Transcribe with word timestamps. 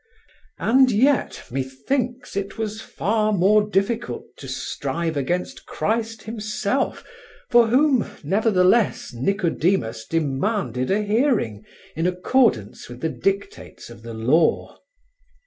And 0.57 0.91
yet, 0.91 1.43
methinks, 1.51 2.35
it 2.35 2.57
was 2.57 2.81
far 2.81 3.31
more 3.31 3.69
difficult 3.69 4.25
to 4.37 4.47
strive 4.47 5.15
against 5.15 5.67
Christ 5.67 6.23
Himself, 6.23 7.03
for 7.51 7.67
Whom, 7.67 8.07
nevertheless, 8.23 9.13
Nicodemus 9.13 10.07
demanded 10.07 10.89
a 10.89 11.03
hearing 11.03 11.63
in 11.95 12.07
accordance 12.07 12.89
with 12.89 13.01
the 13.01 13.09
dictates 13.09 13.91
of 13.91 14.01
the 14.01 14.15
law. 14.15 14.79